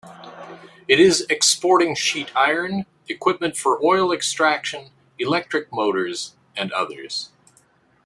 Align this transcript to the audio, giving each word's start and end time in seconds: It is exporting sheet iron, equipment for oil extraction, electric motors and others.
It 0.87 0.99
is 0.99 1.27
exporting 1.29 1.93
sheet 1.93 2.31
iron, 2.35 2.87
equipment 3.07 3.55
for 3.55 3.79
oil 3.85 4.11
extraction, 4.11 4.89
electric 5.19 5.71
motors 5.71 6.33
and 6.57 6.71
others. 6.71 7.29